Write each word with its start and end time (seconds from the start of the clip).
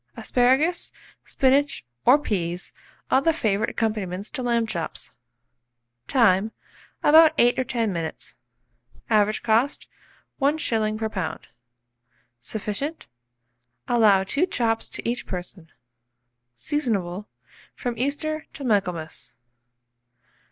Asparagus, 0.17 0.91
spinach, 1.25 1.85
or 2.07 2.17
peas 2.17 2.73
are 3.11 3.21
the 3.21 3.31
favourite 3.31 3.69
accompaniments 3.69 4.31
to 4.31 4.41
lamb 4.41 4.65
chops. 4.65 5.11
Time. 6.07 6.53
About 7.03 7.33
8 7.37 7.59
or 7.59 7.63
10 7.63 7.93
minutes. 7.93 8.35
Average 9.11 9.43
cost, 9.43 9.87
1s. 10.41 10.97
per 10.97 11.07
lb. 11.07 11.41
Sufficient. 12.39 13.05
Allow 13.87 14.23
2 14.23 14.47
chops 14.47 14.89
to 14.89 15.07
each 15.07 15.27
person. 15.27 15.71
Seasonable 16.55 17.27
from 17.75 17.95
Easter 17.95 18.47
to 18.53 18.63
Michaelmas. 18.63 19.35